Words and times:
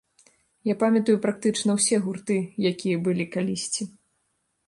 Я 0.71 0.75
памятаю 0.83 1.15
практычна 1.25 1.75
ўсе 1.77 1.99
гурты, 2.07 2.37
якія 2.71 2.97
былі 3.09 3.25
калісьці. 3.35 3.83